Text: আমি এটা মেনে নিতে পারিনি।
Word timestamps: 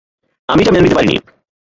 আমি 0.49 0.59
এটা 0.61 0.71
মেনে 0.71 0.83
নিতে 0.83 0.97
পারিনি। 0.97 1.15